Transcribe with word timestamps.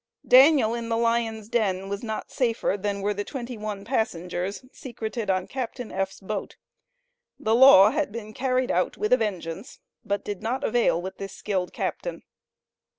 Daniel 0.27 0.73
in 0.73 0.89
the 0.89 0.97
lions' 0.97 1.47
den 1.47 1.87
was 1.87 2.01
not 2.01 2.31
safer 2.31 2.75
than 2.75 3.01
were 3.01 3.13
the 3.13 3.23
twenty 3.23 3.55
one 3.55 3.85
passengers 3.85 4.65
secreted 4.71 5.29
on 5.29 5.45
Captain 5.45 5.91
F.'s 5.91 6.19
boat. 6.19 6.55
The 7.39 7.53
law 7.53 7.91
had 7.91 8.11
been 8.11 8.33
carried 8.33 8.71
out 8.71 8.97
with 8.97 9.13
a 9.13 9.17
vengeance, 9.17 9.79
but 10.03 10.25
did 10.25 10.41
not 10.41 10.63
avail 10.63 10.99
with 10.99 11.19
this 11.19 11.33
skilled 11.33 11.71
captain. 11.71 12.23